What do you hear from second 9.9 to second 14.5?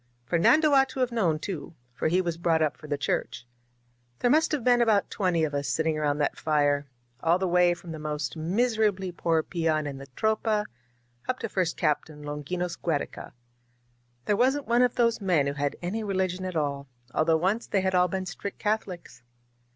the Tropa up to First Captain Longinos Giiereca. There